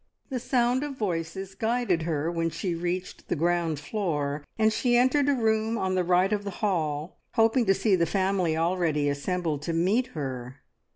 The 0.31 0.39
sound 0.39 0.81
of 0.81 0.95
voices 0.97 1.53
guided 1.53 2.01
her 2.01 2.31
when 2.31 2.49
she 2.49 2.73
reached 2.73 3.27
the 3.27 3.35
ground 3.35 3.79
floor, 3.79 4.43
and 4.57 4.73
she 4.73 4.97
entered 4.97 5.29
a 5.29 5.35
room 5.35 5.77
on 5.77 5.93
the 5.93 6.03
right 6.03 6.33
of 6.33 6.43
the 6.43 6.49
hall, 6.65 7.19
hoping 7.33 7.67
to 7.67 7.75
see 7.75 7.95
the 7.95 8.07
family 8.07 8.57
already 8.57 9.09
assembled 9.09 9.61
to 9.61 9.73
meet 9.73 10.07
her. 10.17 10.63